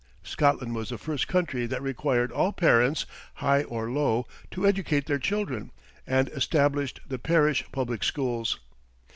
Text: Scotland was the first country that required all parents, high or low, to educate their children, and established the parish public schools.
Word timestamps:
Scotland 0.23 0.73
was 0.73 0.89
the 0.89 0.97
first 0.97 1.27
country 1.27 1.67
that 1.67 1.79
required 1.79 2.31
all 2.31 2.51
parents, 2.51 3.05
high 3.35 3.61
or 3.61 3.91
low, 3.91 4.25
to 4.49 4.65
educate 4.65 5.05
their 5.05 5.19
children, 5.19 5.69
and 6.07 6.27
established 6.29 6.99
the 7.07 7.19
parish 7.19 7.63
public 7.71 8.03
schools. 8.03 8.57